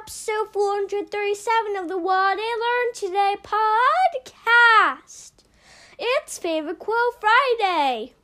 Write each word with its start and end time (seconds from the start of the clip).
Episode 0.00 0.50
437 0.52 1.76
of 1.76 1.88
the 1.88 1.98
What 1.98 2.38
I 2.40 2.84
Learned 2.86 2.94
Today 2.94 3.34
podcast. 3.42 5.32
It's 5.98 6.38
Favorite 6.38 6.78
Quote 6.78 7.20
Friday. 7.20 8.14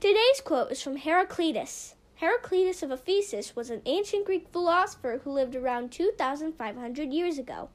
Today's 0.00 0.40
quote 0.42 0.72
is 0.72 0.80
from 0.80 0.96
Heraclitus. 0.96 1.96
Heraclitus 2.14 2.82
of 2.82 2.90
Ephesus 2.90 3.54
was 3.54 3.68
an 3.68 3.82
ancient 3.84 4.24
Greek 4.24 4.48
philosopher 4.48 5.20
who 5.22 5.32
lived 5.32 5.54
around 5.54 5.92
2,500 5.92 7.12
years 7.12 7.36
ago. 7.36 7.68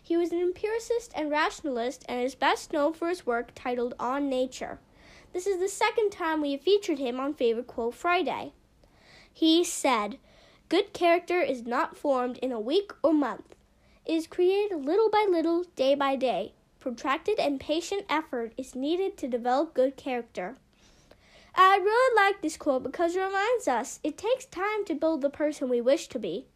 He 0.00 0.16
was 0.16 0.30
an 0.30 0.38
empiricist 0.38 1.10
and 1.16 1.28
rationalist 1.28 2.04
and 2.08 2.22
is 2.22 2.36
best 2.36 2.72
known 2.72 2.92
for 2.92 3.08
his 3.08 3.26
work 3.26 3.50
titled 3.56 3.94
On 3.98 4.28
Nature. 4.28 4.78
This 5.32 5.48
is 5.48 5.58
the 5.58 5.68
second 5.68 6.10
time 6.10 6.40
we 6.40 6.52
have 6.52 6.60
featured 6.60 7.00
him 7.00 7.18
on 7.18 7.34
Favorite 7.34 7.66
Quote 7.66 7.94
Friday. 7.94 8.52
He 9.32 9.64
said, 9.64 10.18
Good 10.68 10.92
character 10.92 11.40
is 11.40 11.64
not 11.64 11.96
formed 11.96 12.38
in 12.38 12.50
a 12.50 12.58
week 12.58 12.90
or 13.02 13.14
month. 13.14 13.54
It 14.04 14.14
is 14.14 14.26
created 14.26 14.84
little 14.84 15.08
by 15.08 15.24
little, 15.28 15.64
day 15.76 15.94
by 15.94 16.16
day. 16.16 16.54
Protracted 16.80 17.38
and 17.38 17.60
patient 17.60 18.04
effort 18.08 18.52
is 18.56 18.74
needed 18.74 19.16
to 19.18 19.28
develop 19.28 19.74
good 19.74 19.96
character. 19.96 20.56
I 21.54 21.76
really 21.78 22.16
like 22.16 22.42
this 22.42 22.56
quote 22.56 22.82
because 22.82 23.14
it 23.14 23.20
reminds 23.20 23.68
us 23.68 24.00
it 24.02 24.18
takes 24.18 24.44
time 24.44 24.84
to 24.86 24.94
build 24.94 25.22
the 25.22 25.30
person 25.30 25.68
we 25.68 25.80
wish 25.80 26.08
to 26.08 26.18
be. 26.18 26.46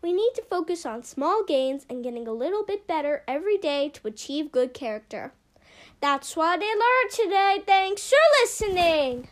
We 0.00 0.12
need 0.12 0.32
to 0.36 0.42
focus 0.42 0.86
on 0.86 1.02
small 1.02 1.44
gains 1.44 1.86
and 1.90 2.04
getting 2.04 2.28
a 2.28 2.32
little 2.32 2.64
bit 2.64 2.86
better 2.86 3.24
every 3.26 3.58
day 3.58 3.88
to 3.90 4.08
achieve 4.08 4.52
good 4.52 4.74
character. 4.74 5.32
That's 6.00 6.36
what 6.36 6.60
I 6.62 6.66
learned 6.66 7.12
today. 7.12 7.62
Thanks 7.66 8.08
for 8.08 8.16
listening. 8.42 9.28